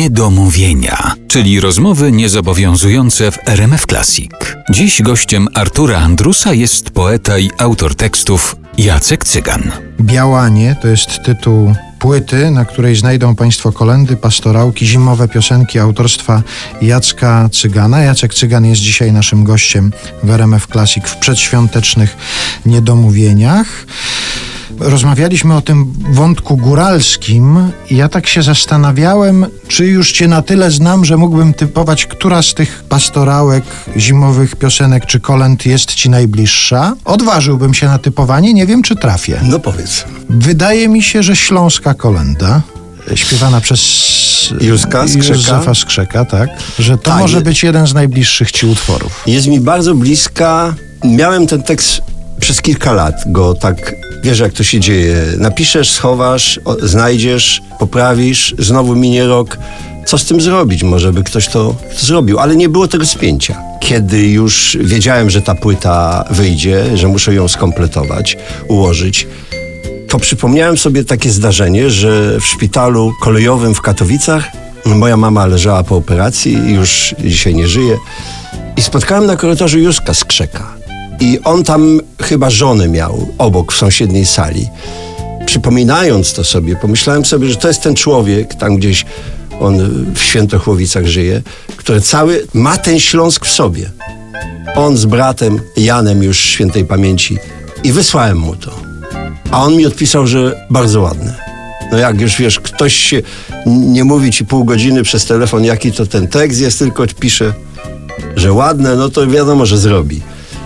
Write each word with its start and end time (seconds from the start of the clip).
Niedomówienia, 0.00 1.14
czyli 1.28 1.60
rozmowy 1.60 2.12
niezobowiązujące 2.12 3.30
w 3.30 3.38
RMF 3.48 3.86
Classic. 3.86 4.30
Dziś 4.70 5.02
gościem 5.02 5.48
Artura 5.54 5.98
Andrusa 5.98 6.54
jest 6.54 6.90
poeta 6.90 7.38
i 7.38 7.50
autor 7.58 7.94
tekstów 7.94 8.56
Jacek 8.78 9.24
Cygan. 9.24 9.70
Białanie 10.00 10.76
to 10.82 10.88
jest 10.88 11.22
tytuł 11.24 11.74
płyty, 11.98 12.50
na 12.50 12.64
której 12.64 12.96
znajdą 12.96 13.34
Państwo 13.36 13.72
kolendy, 13.72 14.16
pastorałki, 14.16 14.86
zimowe 14.86 15.28
piosenki 15.28 15.78
autorstwa 15.78 16.42
Jacka 16.82 17.48
Cygana. 17.52 18.00
Jacek 18.00 18.34
Cygan 18.34 18.64
jest 18.64 18.80
dzisiaj 18.80 19.12
naszym 19.12 19.44
gościem 19.44 19.92
w 20.22 20.30
RMF 20.30 20.66
Classic 20.66 21.04
w 21.04 21.16
przedświątecznych 21.16 22.16
niedomówieniach. 22.66 23.86
Rozmawialiśmy 24.78 25.54
o 25.56 25.60
tym 25.60 25.92
wątku 26.12 26.56
góralskim 26.56 27.72
i 27.90 27.96
ja 27.96 28.08
tak 28.08 28.26
się 28.26 28.42
zastanawiałem, 28.42 29.46
czy 29.68 29.86
już 29.86 30.12
Cię 30.12 30.28
na 30.28 30.42
tyle 30.42 30.70
znam, 30.70 31.04
że 31.04 31.16
mógłbym 31.16 31.54
typować, 31.54 32.06
która 32.06 32.42
z 32.42 32.54
tych 32.54 32.84
pastorałek, 32.88 33.64
zimowych 33.96 34.56
piosenek 34.56 35.06
czy 35.06 35.20
kolęd 35.20 35.66
jest 35.66 35.94
Ci 35.94 36.10
najbliższa. 36.10 36.92
Odważyłbym 37.04 37.74
się 37.74 37.86
na 37.86 37.98
typowanie, 37.98 38.54
nie 38.54 38.66
wiem 38.66 38.82
czy 38.82 38.96
trafię. 38.96 39.40
No 39.42 39.58
powiedz. 39.58 40.04
Wydaje 40.30 40.88
mi 40.88 41.02
się, 41.02 41.22
że 41.22 41.36
śląska 41.36 41.94
kolenda, 41.94 42.62
śpiewana 43.14 43.60
przez 43.60 43.80
Józka 44.60 45.08
Skrzeka? 45.08 45.34
Józefa 45.34 45.74
Skrzeka, 45.74 46.24
tak, 46.24 46.48
że 46.78 46.98
to 46.98 47.10
Tak, 47.10 47.20
może 47.20 47.38
je- 47.38 47.44
być 47.44 47.62
jeden 47.62 47.86
z 47.86 47.94
najbliższych 47.94 48.52
Ci 48.52 48.66
utworów. 48.66 49.22
Jest 49.26 49.46
mi 49.46 49.60
bardzo 49.60 49.94
bliska. 49.94 50.74
Miałem 51.04 51.46
ten 51.46 51.62
tekst 51.62 52.00
przez 52.40 52.62
kilka 52.62 52.92
lat, 52.92 53.14
go 53.26 53.54
tak, 53.54 53.94
wiesz 54.24 54.38
jak 54.38 54.52
to 54.52 54.64
się 54.64 54.80
dzieje. 54.80 55.16
Napiszesz, 55.38 55.90
schowasz, 55.90 56.60
znajdziesz, 56.82 57.62
poprawisz, 57.78 58.54
znowu 58.58 58.96
minie 58.96 59.26
rok. 59.26 59.58
Co 60.06 60.18
z 60.18 60.24
tym 60.24 60.40
zrobić? 60.40 60.82
Może 60.82 61.12
by 61.12 61.22
ktoś 61.22 61.48
to 61.48 61.74
zrobił, 61.96 62.38
ale 62.38 62.56
nie 62.56 62.68
było 62.68 62.88
tego 62.88 63.06
spięcia. 63.06 63.62
Kiedy 63.80 64.28
już 64.28 64.78
wiedziałem, 64.80 65.30
że 65.30 65.42
ta 65.42 65.54
płyta 65.54 66.24
wyjdzie, 66.30 66.96
że 66.96 67.08
muszę 67.08 67.34
ją 67.34 67.48
skompletować, 67.48 68.36
ułożyć, 68.68 69.26
to 70.08 70.18
przypomniałem 70.18 70.78
sobie 70.78 71.04
takie 71.04 71.30
zdarzenie, 71.30 71.90
że 71.90 72.40
w 72.40 72.46
szpitalu 72.46 73.12
kolejowym 73.20 73.74
w 73.74 73.80
Katowicach 73.80 74.44
moja 74.84 75.16
mama 75.16 75.46
leżała 75.46 75.82
po 75.84 75.96
operacji 75.96 76.74
już 76.74 77.14
dzisiaj 77.18 77.54
nie 77.54 77.68
żyje. 77.68 77.96
I 78.76 78.82
spotkałem 78.82 79.26
na 79.26 79.36
korytarzu 79.36 79.78
Józka 79.78 80.14
Skrzeka. 80.14 80.79
I 81.20 81.38
on 81.44 81.64
tam 81.64 82.00
chyba 82.22 82.50
żonę 82.50 82.88
miał 82.88 83.28
obok 83.38 83.72
w 83.72 83.76
sąsiedniej 83.76 84.26
sali. 84.26 84.68
Przypominając 85.46 86.32
to 86.32 86.44
sobie, 86.44 86.76
pomyślałem 86.76 87.24
sobie, 87.24 87.48
że 87.48 87.56
to 87.56 87.68
jest 87.68 87.82
ten 87.82 87.94
człowiek, 87.94 88.54
tam 88.54 88.76
gdzieś 88.76 89.04
on 89.60 89.78
w 90.14 90.22
Świętochłowicach 90.22 91.06
żyje, 91.06 91.42
który 91.76 92.00
cały 92.00 92.46
ma 92.54 92.76
ten 92.76 93.00
Śląsk 93.00 93.46
w 93.46 93.52
sobie. 93.52 93.90
On 94.74 94.96
z 94.96 95.04
bratem 95.04 95.60
Janem 95.76 96.22
już 96.22 96.40
świętej 96.40 96.84
pamięci. 96.84 97.38
I 97.84 97.92
wysłałem 97.92 98.38
mu 98.38 98.56
to. 98.56 98.70
A 99.50 99.64
on 99.64 99.76
mi 99.76 99.86
odpisał, 99.86 100.26
że 100.26 100.66
bardzo 100.70 101.00
ładne. 101.00 101.34
No 101.92 101.98
jak 101.98 102.20
już 102.20 102.36
wiesz, 102.36 102.60
ktoś 102.60 102.94
się 102.94 103.22
nie 103.66 104.04
mówi 104.04 104.32
ci 104.32 104.44
pół 104.44 104.64
godziny 104.64 105.02
przez 105.02 105.26
telefon, 105.26 105.64
jaki 105.64 105.92
to 105.92 106.06
ten 106.06 106.28
tekst 106.28 106.60
jest, 106.60 106.78
tylko 106.78 107.04
pisze, 107.20 107.54
że 108.36 108.52
ładne, 108.52 108.96
no 108.96 109.08
to 109.08 109.26
wiadomo, 109.26 109.66
że 109.66 109.78
zrobi. 109.78 110.20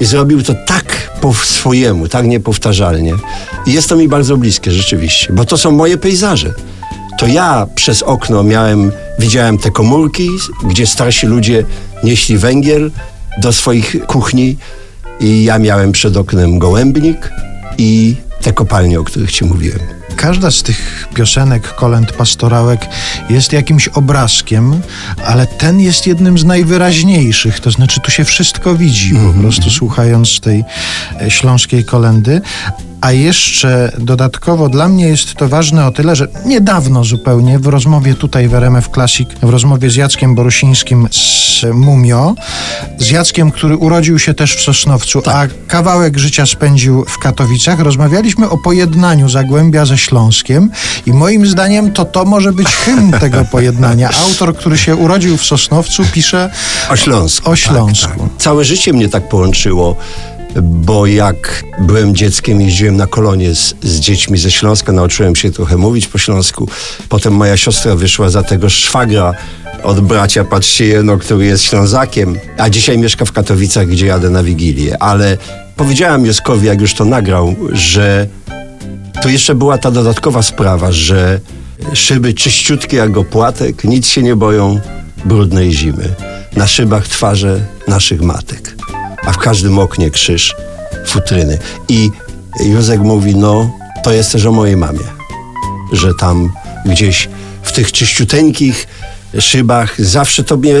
I 0.00 0.04
zrobił 0.04 0.42
to 0.42 0.54
tak 0.66 1.10
po 1.20 1.34
swojemu, 1.34 2.08
tak 2.08 2.26
niepowtarzalnie. 2.26 3.14
I 3.66 3.72
jest 3.72 3.88
to 3.88 3.96
mi 3.96 4.08
bardzo 4.08 4.36
bliskie 4.36 4.72
rzeczywiście, 4.72 5.32
bo 5.32 5.44
to 5.44 5.58
są 5.58 5.70
moje 5.70 5.98
pejzaże. 5.98 6.54
To 7.18 7.26
ja 7.26 7.66
przez 7.74 8.02
okno 8.02 8.42
miałem, 8.42 8.92
widziałem 9.18 9.58
te 9.58 9.70
komórki, 9.70 10.28
gdzie 10.64 10.86
starsi 10.86 11.26
ludzie 11.26 11.64
nieśli 12.04 12.38
węgiel 12.38 12.90
do 13.38 13.52
swoich 13.52 14.06
kuchni 14.06 14.56
i 15.20 15.44
ja 15.44 15.58
miałem 15.58 15.92
przed 15.92 16.16
oknem 16.16 16.58
gołębnik 16.58 17.30
i 17.78 18.16
te 18.42 18.52
kopalnie, 18.52 19.00
o 19.00 19.04
których 19.04 19.32
ci 19.32 19.44
mówiłem. 19.44 19.97
Każda 20.18 20.50
z 20.50 20.62
tych 20.62 21.08
piosenek, 21.14 21.74
kolęd, 21.74 22.12
pastorałek 22.12 22.86
jest 23.30 23.52
jakimś 23.52 23.88
obrazkiem, 23.88 24.80
ale 25.26 25.46
ten 25.46 25.80
jest 25.80 26.06
jednym 26.06 26.38
z 26.38 26.44
najwyraźniejszych. 26.44 27.60
To 27.60 27.70
znaczy, 27.70 28.00
tu 28.00 28.10
się 28.10 28.24
wszystko 28.24 28.74
widzi 28.74 29.14
po 29.14 29.40
prostu 29.40 29.70
słuchając 29.70 30.40
tej 30.40 30.64
e, 31.20 31.30
śląskiej 31.30 31.84
kolendy. 31.84 32.40
A 33.00 33.12
jeszcze 33.12 33.92
dodatkowo 33.98 34.68
dla 34.68 34.88
mnie 34.88 35.08
jest 35.08 35.34
to 35.34 35.48
ważne 35.48 35.86
o 35.86 35.90
tyle, 35.90 36.16
że 36.16 36.28
niedawno 36.46 37.04
zupełnie 37.04 37.58
w 37.58 37.66
rozmowie 37.66 38.14
tutaj 38.14 38.48
w 38.48 38.54
RMF 38.54 38.88
Classic, 38.88 39.28
w 39.42 39.48
rozmowie 39.48 39.90
z 39.90 39.96
Jackiem 39.96 40.34
Borusińskim 40.34 41.08
z 41.12 41.64
Mumio, 41.74 42.34
z 42.98 43.10
Jackiem, 43.10 43.50
który 43.50 43.76
urodził 43.76 44.18
się 44.18 44.34
też 44.34 44.56
w 44.56 44.60
Sosnowcu, 44.60 45.22
a 45.26 45.46
kawałek 45.68 46.18
życia 46.18 46.46
spędził 46.46 47.04
w 47.04 47.18
Katowicach, 47.18 47.80
rozmawialiśmy 47.80 48.50
o 48.50 48.58
pojednaniu 48.58 49.28
Zagłębia 49.28 49.84
ze 49.84 49.98
Śląskiem 49.98 50.70
i 51.06 51.12
moim 51.12 51.46
zdaniem 51.46 51.92
to 51.92 52.04
to 52.04 52.24
może 52.24 52.52
być 52.52 52.68
hymn 52.68 53.12
tego 53.20 53.44
pojednania. 53.44 54.10
Autor, 54.28 54.56
który 54.56 54.78
się 54.78 54.96
urodził 54.96 55.36
w 55.36 55.44
Sosnowcu, 55.44 56.02
pisze 56.12 56.50
O 56.90 56.96
Śląsku. 56.96 57.50
O 57.50 57.56
Śląsku. 57.56 58.28
Całe 58.38 58.64
życie 58.64 58.92
mnie 58.92 59.08
tak 59.08 59.28
połączyło, 59.28 59.96
bo 60.62 61.06
jak 61.06 61.64
byłem 61.80 62.14
dzieckiem, 62.14 62.60
jeździłem 62.60 62.96
na 62.96 63.06
kolonie 63.06 63.54
z, 63.54 63.74
z 63.82 64.00
dziećmi 64.00 64.38
ze 64.38 64.50
Śląska, 64.50 64.92
nauczyłem 64.92 65.36
się 65.36 65.50
trochę 65.50 65.76
mówić 65.76 66.06
po 66.06 66.18
śląsku. 66.18 66.68
Potem 67.08 67.32
moja 67.32 67.56
siostra 67.56 67.96
wyszła 67.96 68.30
za 68.30 68.42
tego 68.42 68.70
szwagra 68.70 69.34
od 69.82 70.00
bracia 70.00 70.44
Patrzciejeno, 70.44 71.18
który 71.18 71.46
jest 71.46 71.64
Ślązakiem, 71.64 72.38
a 72.58 72.70
dzisiaj 72.70 72.98
mieszka 72.98 73.24
w 73.24 73.32
Katowicach, 73.32 73.86
gdzie 73.86 74.06
jadę 74.06 74.30
na 74.30 74.42
Wigilię. 74.42 75.02
Ale 75.02 75.38
powiedziałem 75.76 76.26
Joskowi, 76.26 76.66
jak 76.66 76.80
już 76.80 76.94
to 76.94 77.04
nagrał, 77.04 77.56
że 77.72 78.26
to 79.22 79.28
jeszcze 79.28 79.54
była 79.54 79.78
ta 79.78 79.90
dodatkowa 79.90 80.42
sprawa, 80.42 80.92
że 80.92 81.40
szyby 81.94 82.34
czyściutkie 82.34 82.96
jak 82.96 83.16
opłatek, 83.16 83.84
nic 83.84 84.08
się 84.08 84.22
nie 84.22 84.36
boją 84.36 84.80
brudnej 85.24 85.72
zimy. 85.72 86.14
Na 86.56 86.66
szybach 86.66 87.08
twarze 87.08 87.60
naszych 87.88 88.22
matek, 88.22 88.74
a 89.28 89.32
w 89.32 89.38
każdym 89.38 89.78
oknie 89.78 90.10
krzyż 90.10 90.54
futryny. 91.06 91.58
I 91.88 92.10
Józek 92.60 93.00
mówi, 93.00 93.36
no 93.36 93.70
to 94.02 94.12
jest 94.12 94.32
też 94.32 94.46
o 94.46 94.52
mojej 94.52 94.76
mamie, 94.76 95.04
że 95.92 96.14
tam 96.14 96.52
gdzieś 96.84 97.28
w 97.62 97.72
tych 97.72 97.92
czyściuteńkich 97.92 98.86
szybach 99.38 99.94
zawsze 100.04 100.44
to 100.44 100.56
mnie 100.56 100.74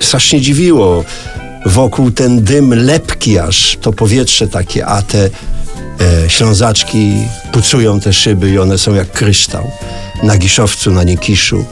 strasznie 0.00 0.40
dziwiło. 0.40 1.04
Wokół 1.66 2.10
ten 2.10 2.44
dym 2.44 2.74
lepki 2.74 3.38
aż, 3.38 3.78
to 3.80 3.92
powietrze 3.92 4.48
takie, 4.48 4.86
a 4.86 5.02
te 5.02 5.24
e, 5.24 6.30
ślązaczki 6.30 7.12
pucują 7.52 8.00
te 8.00 8.12
szyby 8.12 8.50
i 8.50 8.58
one 8.58 8.78
są 8.78 8.94
jak 8.94 9.12
kryształ 9.12 9.70
na 10.22 10.36
Giszowcu, 10.36 10.90
na 10.90 11.04
Nikiszu. 11.04 11.64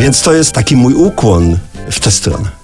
Więc 0.00 0.22
to 0.22 0.32
jest 0.32 0.52
taki 0.52 0.76
mój 0.76 0.94
ukłon 0.94 1.58
w 1.90 2.00
tę 2.00 2.10
stronę. 2.10 2.59